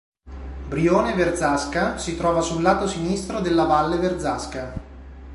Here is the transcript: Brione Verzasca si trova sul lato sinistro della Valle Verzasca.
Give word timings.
Brione 0.67 1.13
Verzasca 1.13 1.95
si 1.99 2.17
trova 2.17 2.41
sul 2.41 2.63
lato 2.63 2.87
sinistro 2.87 3.39
della 3.39 3.65
Valle 3.65 3.97
Verzasca. 3.97 4.73